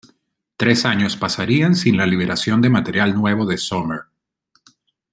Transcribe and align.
Tres 0.57 0.83
años 0.87 1.15
pasarían 1.15 1.75
sin 1.75 1.95
la 1.95 2.07
liberación 2.07 2.59
de 2.59 2.69
material 2.71 3.13
nuevo 3.13 3.45
de 3.45 3.59
Summer. 3.59 4.05